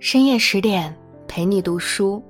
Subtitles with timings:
[0.00, 0.96] 深夜十点
[1.26, 2.22] 陪你读书，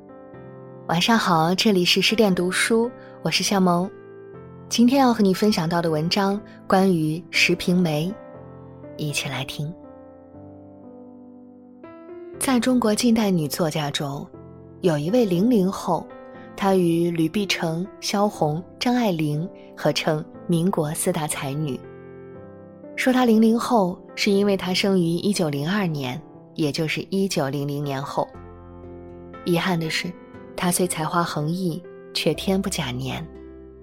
[0.86, 2.90] 晚上好，这里是十点读书，
[3.22, 3.88] 我是夏萌。
[4.70, 8.10] 今天要和你分享到的文章关于石平梅，
[8.96, 9.70] 一起来听。
[12.38, 14.26] 在中国近代女作家中，
[14.80, 16.06] 有一位零零后，
[16.56, 19.46] 她与吕碧城、萧红、张爱玲
[19.76, 21.78] 合称民国四大才女。
[22.96, 26.18] 说她零零后，是因为她生于一九零二年。
[26.58, 28.28] 也就是一九零零年后。
[29.44, 30.12] 遗憾的是，
[30.56, 31.80] 她虽才华横溢，
[32.12, 33.24] 却天不假年，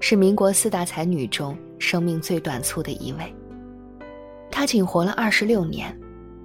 [0.02, 3.34] 是民国四大才女中生命最短促的一位。
[4.52, 5.98] 她仅活了二十六年，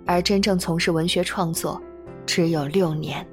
[0.06, 1.82] 而真正从事文学创作，
[2.24, 3.26] 只有六年。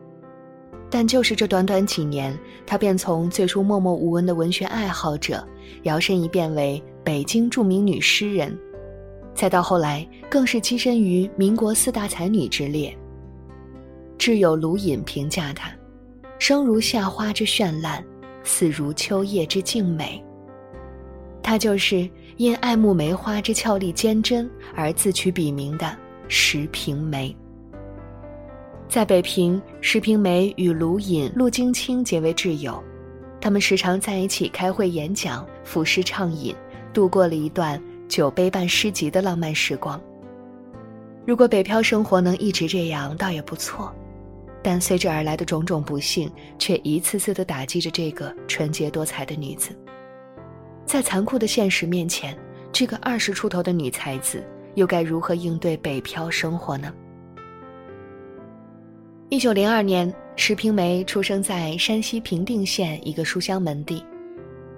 [0.90, 2.35] 但就是这短短几年，
[2.66, 5.48] 她便从最初默默无闻的文学爱好者，
[5.84, 8.57] 摇身一变为北京著名女诗人。
[9.38, 12.91] 再到后来，更是跻身于民国四大才女之列。
[14.18, 15.72] 挚友卢隐评价她
[16.40, 18.04] ：“生如夏花之绚烂，
[18.44, 20.20] 死如秋叶之静美。”
[21.44, 25.96] 她就是因爱慕梅花之俏丽坚贞而自取笔名的
[26.27, 27.34] 石平梅。
[28.90, 32.84] 在北平，石平梅与卢隐、陆金清结为挚友，
[33.40, 36.55] 他们时常在一起开会演讲、赋诗畅饮，
[36.91, 37.79] 度过了一段。
[38.08, 40.02] 酒杯伴诗集的浪漫时光。
[41.26, 43.94] 如果北漂生活能一直这样，倒也不错。
[44.63, 49.78] 但随之而来的种种不幸，却一次次的打击着这个纯洁多彩的女子。
[50.85, 52.38] 在残酷的现实面前，
[52.72, 54.44] 这个二十出头的女才子
[54.76, 56.94] 又该如何应对北漂生活呢？
[59.30, 64.03] 一九零二年，石平梅出生在山西平定县一个书香门第，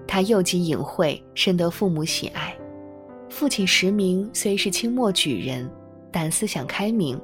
[0.07, 2.55] 她幼即隐晦，深得父母喜爱。
[3.29, 5.69] 父亲石明虽是清末举人，
[6.11, 7.19] 但思想开明，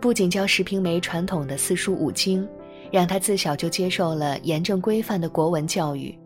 [0.00, 2.46] 不仅教石平梅传统的四书五经，
[2.90, 6.16] 让她自小就接受了严正规范的国文教育。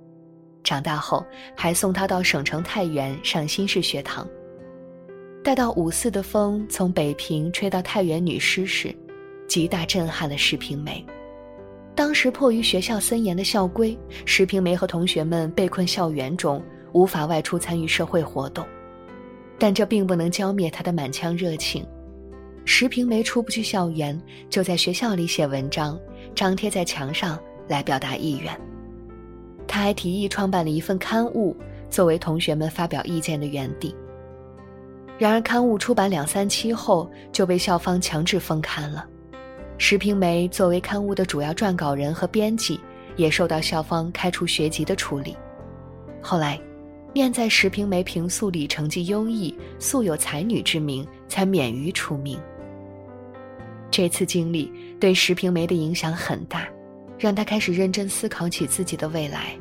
[0.64, 1.24] 长大后，
[1.54, 4.26] 还送她到省城太原上新式学堂。
[5.44, 8.94] 待到五四的风从北平吹到太原女师时，
[9.46, 11.04] 极大震撼了石平梅。
[11.94, 16.62] 当时迫于学校森严的校规，石平梅和同学们被困校园中，
[16.92, 18.66] 无法外出参与社会活动。
[19.58, 21.84] 但这并不能浇灭他的满腔热情。
[22.64, 25.98] 石平梅出不去校园，就在学校里写文章，
[26.34, 28.54] 张贴在墙上来表达意愿。
[29.66, 31.56] 他还提议创办了一份刊物，
[31.90, 33.94] 作为同学们发表意见的园地。
[35.18, 39.04] 然而，刊物出版两三期后就被校方强制封刊了。
[39.78, 42.78] 石平梅作为刊物的主要撰稿人和编辑，
[43.16, 45.36] 也受到校方开除学籍的处理。
[46.22, 46.60] 后来。
[47.12, 52.38] 念在石平梅平素里成绩优异，素有才女之名，才免于除名。
[53.90, 54.70] 这次经历
[55.00, 56.68] 对石平梅的影响很大，
[57.18, 59.58] 让她开始认真思考起自己的未来：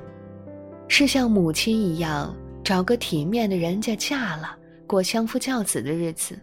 [0.87, 6.37] 是像母亲一样找个体面的人家嫁了，过相夫教子的日子，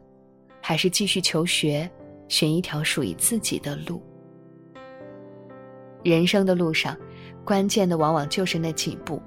[0.61, 1.89] 还是继续求学，
[2.29, 4.03] 寻一条属于自己的路？
[6.03, 6.97] 人生的路上，
[7.45, 9.23] 关键的往往就是那几步。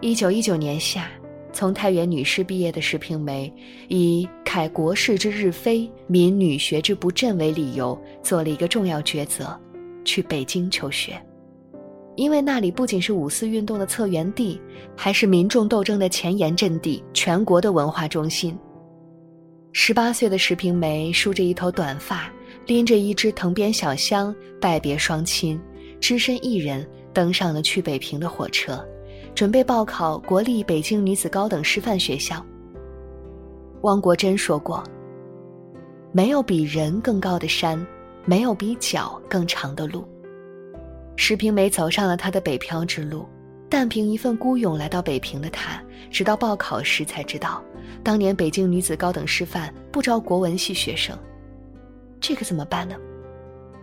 [0.00, 1.10] 一九一九年夏，
[1.52, 3.52] 从太原女师毕业的石平梅，
[3.88, 9.58] 以“凯国士之日非，民女学之不振”为理由，做了一个重要抉择，
[10.04, 11.20] 去北京求学。
[12.14, 14.60] 因为那里不仅是五四运动的策源地，
[14.96, 18.56] 还是民众斗争的前沿阵地，全国的文化中心。
[19.72, 22.32] 十八岁的石平梅梳着一头短发，
[22.66, 25.60] 拎着一只藤编小箱，拜别双亲，
[26.00, 28.86] 只身一人登上了去北平的火车。
[29.38, 32.44] 准备报考国立北京女子高等师范学校。
[33.82, 34.82] 汪国真说过
[36.10, 37.86] ：“没有比人更高的山，
[38.24, 40.04] 没有比脚更长的路。”
[41.14, 43.28] 石平梅走上了她的北漂之路，
[43.68, 47.62] 但凭一份孤勇来到北平的她，直到报考时才知道，
[48.02, 51.16] 当年北京女子高等师范不招国文系学生，
[52.18, 52.96] 这可怎么办呢？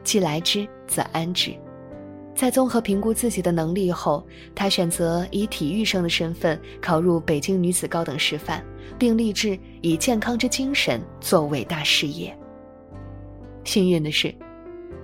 [0.04, 1.54] 既来之，则安之。
[2.36, 8.62] 在综合评估自己的能力后，他选择以体育生的身份考入北京女子高等师范，
[9.00, 12.38] 并立志以健康之精神做伟大事业。
[13.64, 14.36] 幸运的是，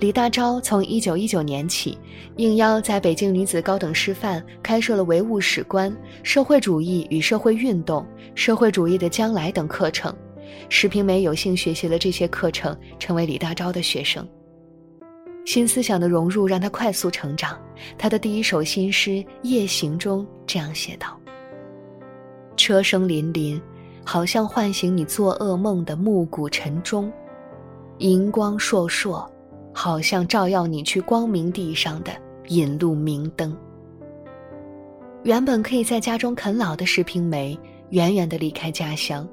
[0.01, 1.97] 李大钊从1919年起
[2.35, 8.05] 应邀在北京女子高等师范开设了唯物史观、社会主义与社会运动、
[8.35, 10.13] 社会主义的将来等课程。
[10.67, 14.27] 石平梅有幸学习了这些课程，成为李大钊的学生。
[15.45, 17.59] 新思想的融入让他快速成长。
[17.97, 19.11] 他的第一首新诗
[19.41, 21.19] 《夜行》中这样写道
[22.55, 23.59] ：“车声林林，
[24.05, 27.11] 好像唤醒你做噩梦的暮鼓晨钟；
[27.97, 29.27] 银光烁烁，
[29.73, 32.11] 好像照耀你去光明地上的
[32.47, 33.57] 引路明灯。
[35.23, 37.57] 原本可以在家中啃老的石平梅，
[37.89, 39.27] 远远地离开家乡。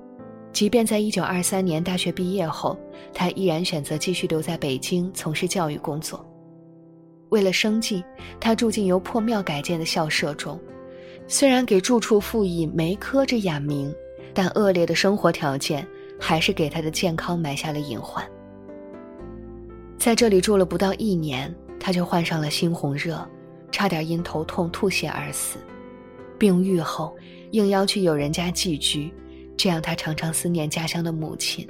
[0.53, 2.79] 即便在1923年大学毕业后，
[3.15, 6.25] 他依然选择继续留在北京从事教育工作。
[7.29, 8.03] 为了生计，
[8.41, 10.59] 他住进由破庙改建的校舍中。
[11.27, 13.95] 虽然给住处赋以梅科之雅名，
[14.33, 15.87] 但恶劣的生活条件
[16.19, 18.25] 还是给他的健康埋下了隐患。
[19.99, 23.29] 在这里住了不到一年，他就患上了猩红热，
[23.71, 25.59] 差点因头痛吐血而死。
[26.39, 27.15] 病愈后，
[27.51, 29.13] 应邀去友人家寄居，
[29.59, 31.69] 这样他常常思念家乡的母亲。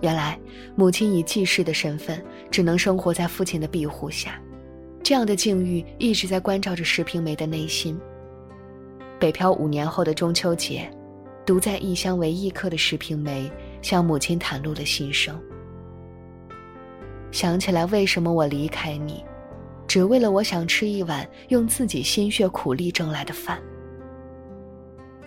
[0.00, 0.38] 原来，
[0.74, 4.40] 母亲以继室的身份，只能生活在父亲的庇护下，
[5.02, 7.96] 这样的境遇一直在关照着石平梅的内心。
[9.20, 10.90] 北漂五年后的中秋节，
[11.46, 13.48] 独在异乡为异客的石平梅
[13.82, 15.40] 向母亲袒露了心声。
[17.30, 19.24] 想起来，为什么我离开你？
[19.86, 23.60] 只为了我想吃一碗用自己心血苦力挣来的饭。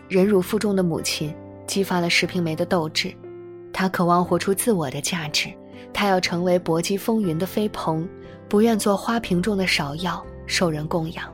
[0.10, 1.34] 忍辱负重的母亲
[1.68, 3.14] 激发了石平梅的斗志，
[3.72, 5.50] 她渴望活出自我的价值，
[5.94, 8.08] 她要成为搏击风云的飞鹏，
[8.48, 11.32] 不愿做花瓶中的芍药，受人供养。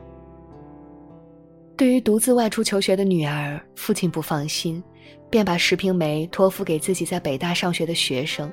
[1.76, 4.82] 对于独自外出求学的女儿，父亲不放心，
[5.30, 8.52] 便把石平梅托付给自己在北大上学的学生。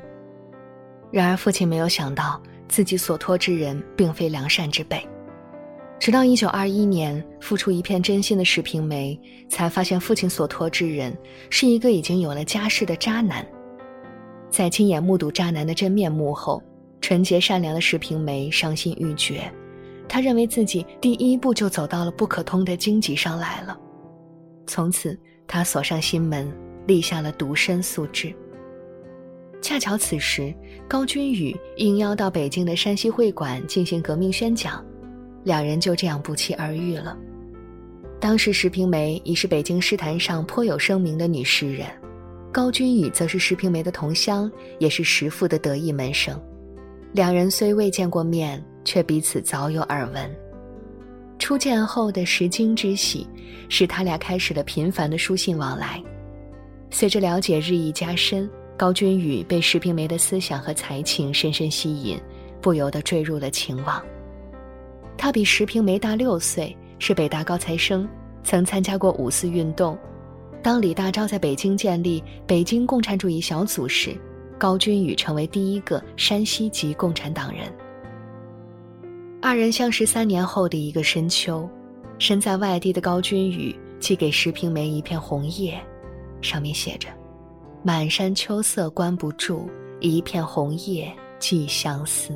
[1.12, 2.42] 然而，父亲没有想到。
[2.70, 5.02] 自己所托之人并非良善之辈，
[6.00, 11.16] 直到一九二一年，付出一片真心的石平梅才发现父亲所托之人
[11.50, 13.46] 是一个已经有了家室的渣男。
[14.50, 16.62] 在亲眼目睹渣男的真面目后，
[17.02, 19.52] 纯洁善良的石平梅伤心欲绝，
[20.08, 23.78] 他认为自己第一步就走到了不可通的荆棘上来了。
[24.68, 26.50] 从此，他锁上心门，
[26.86, 28.34] 立下了独身素质。
[29.62, 30.54] 恰巧此时，
[30.88, 34.86] 高君宇应邀到北京的山西会馆进行革命宣讲，
[35.48, 37.18] 两人就这样不期而遇了。
[38.20, 41.88] 当时石平梅已是北京诗坛上颇有声名的女诗人，
[42.52, 46.38] 高君宇则是石平梅的同乡，也是石父的得意门生。
[47.14, 50.30] 两人虽未见过面，却彼此早有耳闻。
[51.40, 53.26] 初见后的石经之喜，
[53.70, 56.04] 使他俩开始了频繁的书信往来。
[56.92, 58.50] 随着了解日益加深。
[58.78, 62.22] 高君宇被石平梅的思想和才情深深吸引，
[62.62, 64.06] 不由得坠入了情网。
[65.28, 68.08] 他比石平梅大六岁，是北大高材生，
[68.46, 69.98] 曾参加过五四运动。
[70.64, 74.16] 当李大钊在北京建立北京共产主义小组时，
[74.58, 77.70] 高君宇成为第一个山西籍共产党人。
[79.42, 81.70] 二人相识三年后的一个深秋，
[82.18, 85.78] 身在外地的高君宇寄给石平梅一片红叶，
[86.42, 87.10] 上面写着。
[87.84, 89.68] 满山秋色关不住，
[90.00, 92.32] 一片红叶寄相思。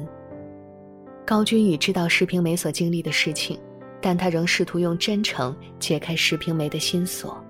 [1.32, 3.58] 高君宇知道石平梅所经历的事情，
[4.02, 7.42] 但他仍试图用真诚解开石平梅的心锁。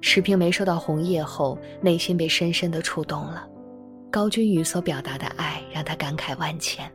[0.00, 3.48] 石平梅收到红叶后，内心被深深的触动了。
[4.10, 6.90] 高君宇所表达的爱让他感慨万千。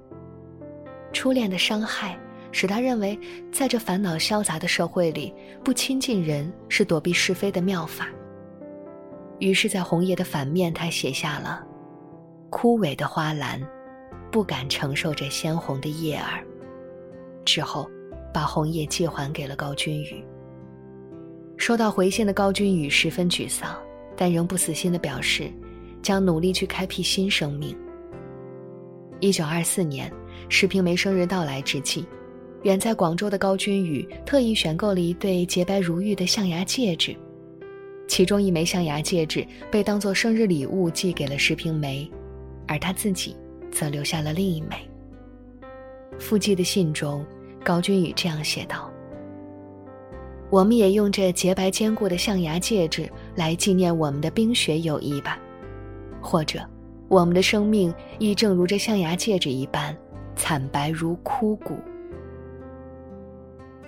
[1.13, 2.19] 初恋的伤害，
[2.51, 3.17] 使他认为，
[3.49, 8.09] 在这烦恼嘈杂的社会里，不亲近人是躲避是非的妙法。
[9.39, 11.65] 于是，在红叶的反面，他写下了
[12.51, 13.65] “枯萎的花篮，
[14.31, 16.43] 不敢承受这鲜红的叶儿。”
[17.43, 17.89] 之后，
[18.33, 20.23] 把红叶寄还给了高君宇。
[21.57, 23.75] 收到回信的高君宇十分沮丧，
[24.15, 25.51] 但仍不死心的表示，
[26.01, 27.77] 将努力去开辟新生命。
[29.19, 30.11] 一九二四年，
[30.49, 32.05] 石平梅生日到来之际，
[32.63, 37.15] 远在广州的高君宇特意选购了一对洁白如玉的象牙戒指。
[38.07, 42.09] 其中一枚象牙戒指被当作生日礼物寄给了石平梅，
[42.67, 43.35] 而他自己
[43.71, 44.75] 则留下了另一枚。
[46.19, 47.25] 附寄的信中，
[47.63, 48.91] 高君宇这样写道
[50.51, 55.39] ：“我们也用这洁白坚固的象牙戒指来纪念我们的冰雪友谊吧，
[56.21, 56.59] 或者，
[57.07, 59.97] 我们的生命亦正如这象牙戒指一般，
[60.35, 61.79] 惨白如枯骨。”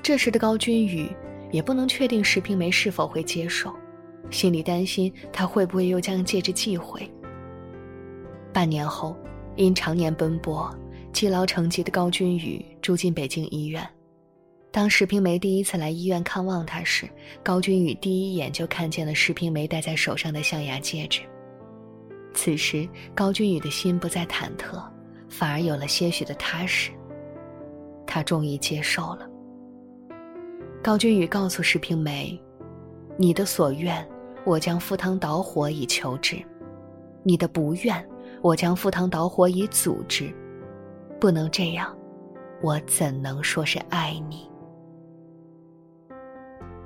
[0.01, 1.09] 这时的高君宇
[1.51, 3.73] 也不能确定石平梅是否会接受。
[4.29, 7.07] 心里担心他会不会又将戒指寄回。
[8.51, 9.15] 半年后，
[9.55, 10.73] 因常年奔波、
[11.11, 13.87] 积劳成疾的高君宇住进北京医院。
[14.71, 17.07] 当石平梅第一次来医院看望他时，
[17.43, 21.21] 高君宇第一眼就看见了石平梅戴在手上的象牙戒指。
[22.33, 24.83] 此时，高君宇的心不再忐忑，
[25.29, 26.91] 反而有了些许的踏实。
[28.07, 29.29] 他终于接受了。
[30.81, 32.39] 高君宇告诉石平梅
[33.17, 34.05] ：“你的所愿。”
[34.45, 36.35] 我将赴汤蹈火以求之，
[37.23, 38.05] 你的不愿，
[38.43, 40.29] 我将赴汤蹈火以阻之。
[41.17, 41.97] 不能这样，
[42.61, 44.49] 我怎能说是爱你？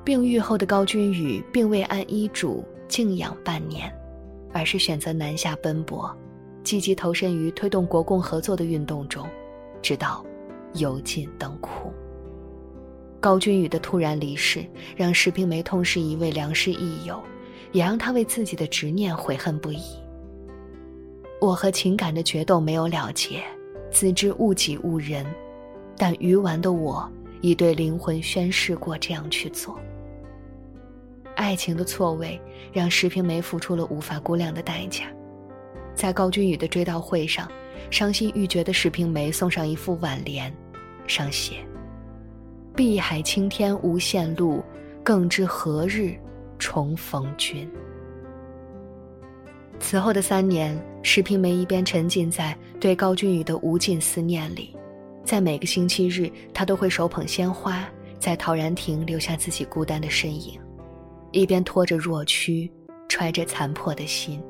[0.06, 3.92] 病愈后的高君宇并未按医嘱静养半年，
[4.54, 6.16] 而是选择南下奔波，
[6.64, 9.28] 积极投身于推动国共合作的运动中，
[9.82, 10.24] 直到
[10.76, 11.92] 油尽灯枯。
[13.20, 14.64] 高君宇的突然离世，
[14.96, 17.20] 让石平梅痛失一位良师益友，
[17.72, 19.82] 也让他为自己的执念悔恨不已。
[21.40, 23.44] 我和情感的决斗没有了结，
[23.92, 25.26] 自知误己误人，
[25.96, 27.08] 但鱼丸的我
[27.42, 29.80] 已对灵魂宣誓过这样去做。
[31.36, 32.42] 爱情的错位，
[32.74, 35.06] 让石平梅付出了无法估量的代价。
[35.94, 37.48] 在高君宇的追悼会上，
[37.92, 40.52] 伤心欲绝的石平梅送上一副挽联，
[41.06, 41.64] 上写
[42.76, 44.64] ：“碧海青天无限路，
[45.04, 46.16] 更知何日
[46.58, 47.70] 重逢君。”
[49.80, 54.76] 此后的三年，石平梅一边沉浸在对高君宇的无尽思念里，
[55.24, 57.88] 在每个星期日，她都会手捧鲜花，
[58.20, 60.60] 在陶然亭留下自己孤单的身影。
[61.32, 62.70] 一边拖着弱躯，
[63.08, 64.42] 揣着残破的心，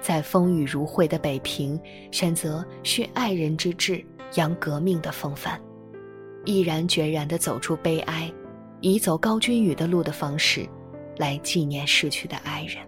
[0.00, 1.78] 在风雨如晦的北平，
[2.10, 5.60] 选择蓄爱人之志，扬革命的风范，
[6.44, 8.30] 毅然决然地走出悲哀，
[8.80, 10.66] 以走高君宇的路的方式，
[11.18, 12.78] 来纪念逝去的爱人。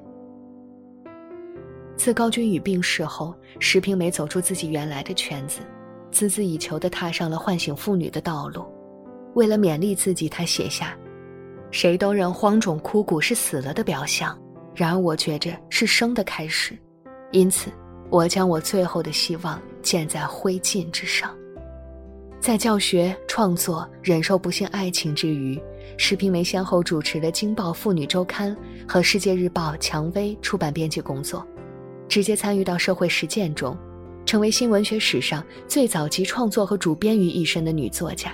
[1.96, 5.60] 自高君宇病逝后，石平梅走出自己原来的圈子，
[6.12, 8.64] 孜孜以求地踏上了唤醒妇女的道路。
[9.34, 10.96] 为了勉励自己，她写下。
[11.70, 14.38] 谁都认荒冢枯骨是死了的表象，
[14.76, 16.78] 然而我觉着是生的开始，
[17.32, 17.68] 因此，
[18.10, 21.34] 我将我最后的希望建在灰烬之上。
[22.40, 25.60] 在教学、创作、忍受不幸爱情之余，
[25.96, 28.54] 石平梅先后主持了《京报妇女周刊》
[28.86, 31.44] 和《世界日报》蔷薇出版编辑工作，
[32.14, 33.76] 直接参与到社会实践中，
[34.25, 38.33] 成为新文学史上最早集创作和主编于一身的女作家。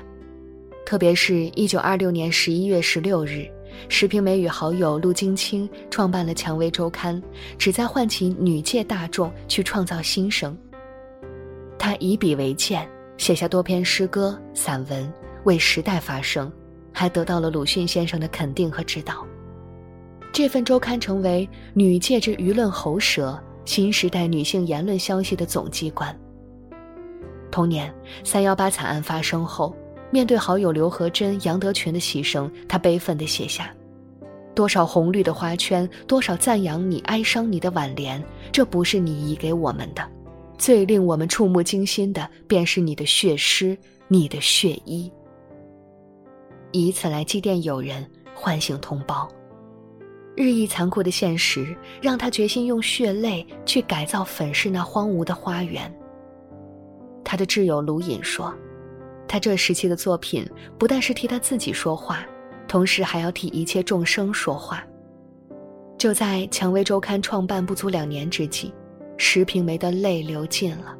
[0.85, 3.49] 特别是一九二六年十一月十六日，
[3.89, 7.17] 石平梅与好友陆金清创办了《蔷薇周刊》，
[7.57, 10.55] 旨在唤起女界大众去创造新生。
[11.79, 15.11] 她以笔为鉴，写下多篇诗歌、散文，
[15.45, 16.53] 为时代发声，
[16.93, 19.27] 还得到了鲁迅先生的肯定和指导。
[20.31, 26.19] 这份周刊成为女界之舆论喉舌、新时代女性言论消息的总机关。
[27.51, 27.93] 同年，
[28.25, 29.75] 三幺八惨案发生后。
[30.13, 33.73] 面对好友刘和珍、杨德群的牺牲，他悲愤地写下
[34.57, 40.03] ：“多少红绿的花圈，多少赞扬你、哀伤你的挽联，这不是你遗给我们的。
[40.59, 45.09] 最令我们触目惊心的，便是你的血诗、你的血衣。
[46.73, 49.29] 以此来祭奠友人，唤醒同胞。
[50.41, 55.95] 日益残酷的现实，让他决心用血泪去改造粉饰那荒芜的花园。”
[57.23, 58.53] 他的挚友卢隐说。
[59.29, 60.45] 他这时期的作品
[60.77, 62.27] 不但是替他自己说话，
[62.67, 64.83] 同时还要替一切众生说话。
[65.97, 68.75] 就在《蔷薇周刊》创办不足两年之际，
[69.19, 70.97] 石平梅的泪流尽了。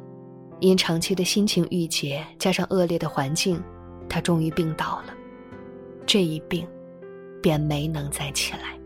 [0.61, 3.61] 因长期的心情郁结，加上恶劣的环境，
[4.07, 5.13] 她终于病倒了。
[6.05, 6.65] 这一病，
[7.41, 8.79] 便没能再起来。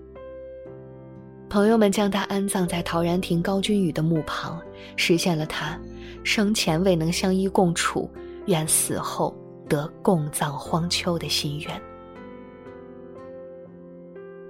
[1.50, 4.60] 朋友们将他安葬在陶然亭高君宇的墓旁，
[4.96, 5.80] 实现了他
[6.24, 8.10] 生前未能相依共处。
[8.48, 9.36] 愿死后
[9.68, 11.82] 得共葬荒丘的心愿。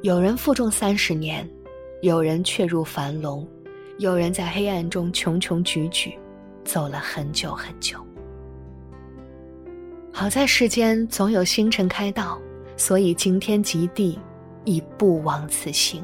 [0.01, 1.49] 有人负重三十年，
[2.01, 3.47] 有人却入樊笼，
[3.97, 6.13] 有人在黑暗中穷穷举举，
[6.65, 7.97] 走了很久很久。
[10.11, 12.37] 好在世间总有星辰开道，
[12.75, 14.19] 所以惊天极地，
[14.65, 16.03] 亦不枉此行。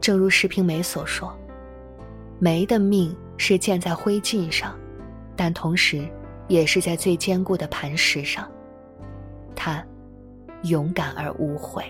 [0.00, 1.36] 正如石平梅所说
[2.38, 4.74] ：“梅的命是建在灰烬上，
[5.36, 6.08] 但同时。”
[6.48, 8.50] 也是在最坚固的磐石上，
[9.54, 9.84] 她
[10.62, 11.84] 勇敢而无悔。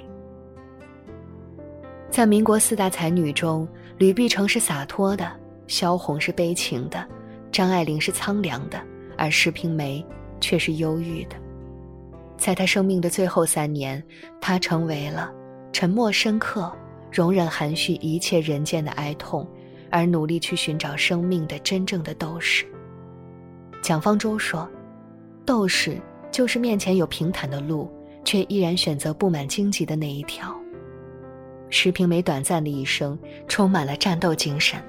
[2.10, 5.30] 在民国四大才女中，吕碧城是洒脱的，
[5.68, 7.06] 萧红是悲情的，
[7.52, 8.82] 张爱玲是苍凉的，
[9.16, 10.04] 而石平梅
[10.40, 11.36] 却是忧郁的。
[12.36, 14.02] 在她生命的最后三年，
[14.40, 15.32] 她成为了
[15.72, 16.76] 沉默深刻、
[17.10, 19.46] 容忍含蓄一切人间的哀痛，
[19.90, 22.66] 而努力去寻找生命的真正的斗士。
[23.82, 24.68] 蒋方舟说
[25.46, 26.00] ：“斗士
[26.30, 27.90] 就是面前有平坦的路，
[28.24, 30.54] 却依然选择布满荆棘的那一条。”
[31.70, 34.80] 石平梅短暂的一生充满了战斗精神，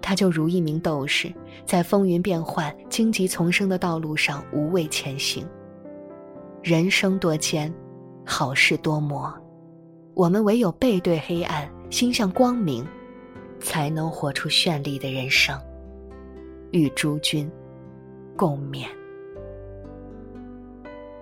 [0.00, 1.32] 她就如一名斗士，
[1.66, 5.46] 在风云变幻、荆棘丛生的道路上无畏前行。
[6.62, 7.72] 人生多艰，
[8.24, 9.32] 好事多磨，
[10.20, 12.86] 我们唯有背对黑暗，心向光明，
[13.58, 15.58] 才能活出绚丽的人生。
[16.72, 17.50] 与诸君。
[18.36, 18.84] 共勉。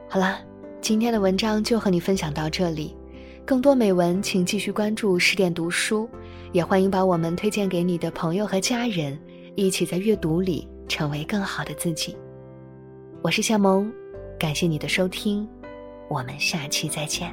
[0.09, 0.41] 好啦，
[0.81, 2.97] 今天的文章就和你分享到这里。
[3.47, 6.11] 更多美文，请继续关注十点读书，
[6.51, 9.17] 也欢迎把我们推荐给你的朋友和家人，
[9.55, 12.17] 一起在阅读里成为更好的自己。
[13.23, 13.93] 我是夏萌，
[14.41, 15.49] 感谢你的收听，
[16.11, 17.33] 我们下期再见。